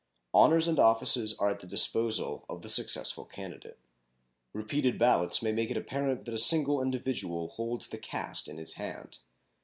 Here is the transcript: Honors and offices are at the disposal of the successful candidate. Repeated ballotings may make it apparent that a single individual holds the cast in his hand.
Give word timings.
Honors 0.33 0.67
and 0.67 0.79
offices 0.79 1.37
are 1.37 1.51
at 1.51 1.59
the 1.59 1.67
disposal 1.67 2.43
of 2.49 2.63
the 2.63 2.69
successful 2.69 3.23
candidate. 3.23 3.77
Repeated 4.51 4.97
ballotings 4.97 5.43
may 5.43 5.51
make 5.51 5.69
it 5.69 5.77
apparent 5.77 6.25
that 6.25 6.33
a 6.33 6.39
single 6.39 6.81
individual 6.81 7.49
holds 7.49 7.87
the 7.87 7.99
cast 7.99 8.49
in 8.49 8.57
his 8.57 8.73
hand. 8.73 9.19